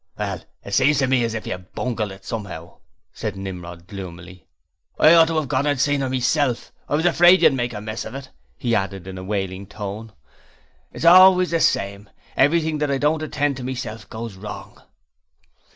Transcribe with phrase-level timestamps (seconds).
[0.17, 2.79] 'Well, it seems to me as you've bungled it somehow,'
[3.13, 4.47] said Nimrod, gloomily.
[4.97, 7.79] 'I ought to have gone and seen 'er myself, I was afraid you'd make a
[7.81, 10.11] mess of it,' he added in a wailing tone.
[10.91, 14.81] 'It's always the same; everything that I don't attend to myself goes wrong.'